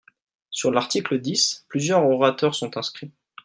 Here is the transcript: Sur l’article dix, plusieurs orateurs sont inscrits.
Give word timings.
Sur 0.49 0.71
l’article 0.71 1.21
dix, 1.21 1.63
plusieurs 1.67 2.03
orateurs 2.03 2.55
sont 2.55 2.75
inscrits. 2.75 3.11